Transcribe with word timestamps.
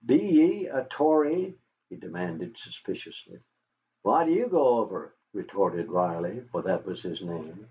"Be 0.03 0.17
ye 0.17 0.65
a 0.65 0.85
Tory?" 0.89 1.59
he 1.91 1.95
demanded 1.95 2.57
suspiciously. 2.57 3.39
"Why 4.01 4.25
do 4.25 4.31
you 4.31 4.47
go 4.47 4.79
over?" 4.79 5.13
retorted 5.31 5.91
Riley, 5.91 6.39
for 6.51 6.63
that 6.63 6.87
was 6.87 7.03
his 7.03 7.21
name. 7.21 7.59